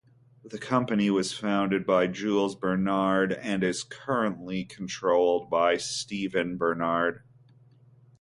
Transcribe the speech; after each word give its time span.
The 0.43 0.57
company 0.57 1.11
was 1.11 1.31
founded 1.37 1.85
by 1.85 2.07
Jules 2.07 2.55
Bernard 2.55 3.33
and 3.33 3.63
is 3.63 3.83
currently 3.83 4.63
controlled 4.65 5.47
by 5.51 5.77
Steven 5.77 6.57
Bernard. 6.57 7.21